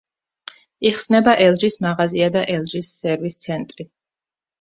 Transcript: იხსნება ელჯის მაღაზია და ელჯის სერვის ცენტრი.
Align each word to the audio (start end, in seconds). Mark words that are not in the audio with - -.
იხსნება 0.89 1.35
ელჯის 1.43 1.77
მაღაზია 1.87 2.29
და 2.37 2.43
ელჯის 2.53 2.89
სერვის 3.03 3.39
ცენტრი. 3.45 3.87